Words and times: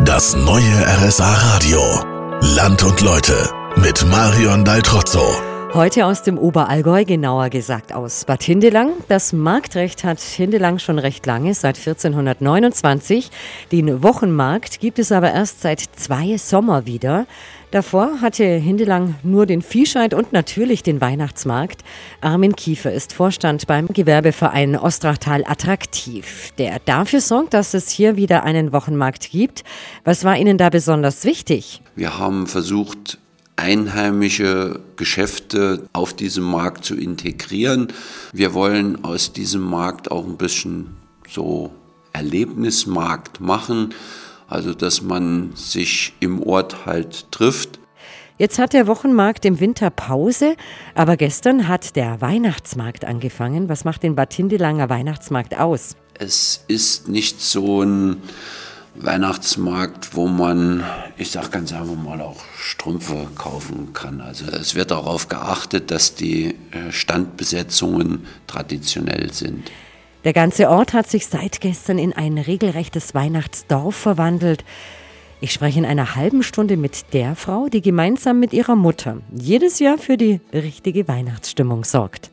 Das 0.00 0.36
neue 0.36 0.84
RSA 0.86 1.32
Radio. 1.32 1.80
Land 2.40 2.84
und 2.84 3.00
Leute 3.00 3.50
mit 3.76 4.04
Marion 4.06 4.62
Daltrozzo. 4.62 5.55
Heute 5.76 6.06
aus 6.06 6.22
dem 6.22 6.38
Oberallgäu, 6.38 7.04
genauer 7.04 7.50
gesagt 7.50 7.92
aus 7.92 8.24
Bad 8.24 8.42
Hindelang. 8.42 8.92
Das 9.08 9.34
Marktrecht 9.34 10.04
hat 10.04 10.20
Hindelang 10.20 10.78
schon 10.78 10.98
recht 10.98 11.26
lange, 11.26 11.52
seit 11.52 11.76
1429. 11.76 13.30
Den 13.72 14.02
Wochenmarkt 14.02 14.80
gibt 14.80 14.98
es 14.98 15.12
aber 15.12 15.34
erst 15.34 15.60
seit 15.60 15.80
zwei 15.80 16.38
Sommer 16.38 16.86
wieder. 16.86 17.26
Davor 17.72 18.22
hatte 18.22 18.44
Hindelang 18.44 19.16
nur 19.22 19.44
den 19.44 19.60
Viehscheid 19.60 20.14
und 20.14 20.32
natürlich 20.32 20.82
den 20.82 21.02
Weihnachtsmarkt. 21.02 21.82
Armin 22.22 22.56
Kiefer 22.56 22.90
ist 22.90 23.12
Vorstand 23.12 23.66
beim 23.66 23.86
Gewerbeverein 23.88 24.76
Ostrachtal 24.76 25.44
Attraktiv, 25.46 26.54
der 26.56 26.78
dafür 26.86 27.20
sorgt, 27.20 27.52
dass 27.52 27.74
es 27.74 27.90
hier 27.90 28.16
wieder 28.16 28.44
einen 28.44 28.72
Wochenmarkt 28.72 29.30
gibt. 29.30 29.62
Was 30.04 30.24
war 30.24 30.38
Ihnen 30.38 30.56
da 30.56 30.70
besonders 30.70 31.26
wichtig? 31.26 31.82
Wir 31.94 32.18
haben 32.18 32.46
versucht, 32.46 33.18
einheimische 33.56 34.80
Geschäfte 34.96 35.88
auf 35.92 36.14
diesem 36.14 36.44
Markt 36.44 36.84
zu 36.84 36.94
integrieren. 36.94 37.88
Wir 38.32 38.54
wollen 38.54 39.04
aus 39.04 39.32
diesem 39.32 39.62
Markt 39.62 40.10
auch 40.10 40.24
ein 40.24 40.36
bisschen 40.36 40.96
so 41.28 41.72
Erlebnismarkt 42.12 43.40
machen, 43.40 43.94
also 44.46 44.74
dass 44.74 45.02
man 45.02 45.52
sich 45.54 46.14
im 46.20 46.42
Ort 46.42 46.86
halt 46.86 47.30
trifft. 47.32 47.78
Jetzt 48.38 48.58
hat 48.58 48.74
der 48.74 48.86
Wochenmarkt 48.86 49.46
im 49.46 49.60
Winter 49.60 49.88
Pause, 49.88 50.56
aber 50.94 51.16
gestern 51.16 51.68
hat 51.68 51.96
der 51.96 52.20
Weihnachtsmarkt 52.20 53.06
angefangen. 53.06 53.70
Was 53.70 53.84
macht 53.84 54.02
den 54.02 54.14
Bad 54.14 54.34
Hindelanger 54.34 54.90
Weihnachtsmarkt 54.90 55.58
aus? 55.58 55.96
Es 56.18 56.64
ist 56.68 57.08
nicht 57.08 57.40
so 57.40 57.82
ein 57.82 58.22
Weihnachtsmarkt, 58.98 60.14
wo 60.14 60.26
man, 60.26 60.84
ich 61.16 61.30
sage 61.30 61.50
ganz 61.50 61.72
einfach 61.72 61.96
mal, 61.96 62.20
auch 62.20 62.42
Strümpfe 62.58 63.28
kaufen 63.36 63.92
kann. 63.92 64.20
Also 64.20 64.46
es 64.46 64.74
wird 64.74 64.90
darauf 64.90 65.28
geachtet, 65.28 65.90
dass 65.90 66.14
die 66.14 66.54
äh, 66.70 66.90
Standbesetzungen 66.90 68.26
traditionell 68.46 69.32
sind. 69.32 69.70
Der 70.24 70.32
ganze 70.32 70.68
Ort 70.68 70.92
hat 70.92 71.08
sich 71.08 71.26
seit 71.26 71.60
gestern 71.60 71.98
in 71.98 72.12
ein 72.12 72.38
regelrechtes 72.38 73.14
Weihnachtsdorf 73.14 73.94
verwandelt. 73.94 74.64
Ich 75.40 75.52
spreche 75.52 75.78
in 75.78 75.84
einer 75.84 76.16
halben 76.16 76.42
Stunde 76.42 76.78
mit 76.78 77.12
der 77.12 77.36
Frau, 77.36 77.68
die 77.68 77.82
gemeinsam 77.82 78.40
mit 78.40 78.54
ihrer 78.54 78.74
Mutter 78.74 79.18
jedes 79.38 79.78
Jahr 79.78 79.98
für 79.98 80.16
die 80.16 80.40
richtige 80.52 81.06
Weihnachtsstimmung 81.06 81.84
sorgt. 81.84 82.24